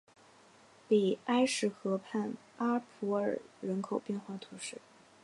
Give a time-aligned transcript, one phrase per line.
[0.87, 4.81] 比埃什河畔阿普尔人口变化图示